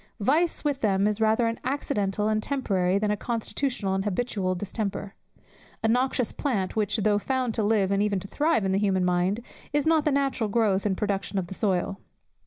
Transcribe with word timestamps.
Vice 0.19 0.63
with 0.63 0.81
them 0.81 1.05
is 1.05 1.21
rather 1.21 1.45
an 1.45 1.59
accidental 1.63 2.27
and 2.27 2.41
temporary, 2.41 2.97
than 2.97 3.11
a 3.11 3.15
constitutional 3.15 3.93
and 3.93 4.03
habitual 4.03 4.55
distemper; 4.55 5.13
a 5.83 5.87
noxious 5.87 6.31
plant, 6.31 6.75
which, 6.75 6.97
though 6.97 7.19
found 7.19 7.53
to 7.53 7.61
live 7.61 7.91
and 7.91 8.01
even 8.01 8.19
to 8.19 8.27
thrive 8.27 8.65
in 8.65 8.71
the 8.71 8.79
human 8.79 9.05
mind, 9.05 9.41
is 9.73 9.85
not 9.85 10.03
the 10.03 10.11
natural 10.11 10.49
growth 10.49 10.87
and 10.87 10.97
production 10.97 11.37
of 11.37 11.45
the 11.45 11.53
soil. 11.53 11.99